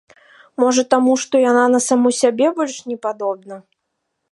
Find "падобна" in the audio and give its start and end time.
3.07-3.55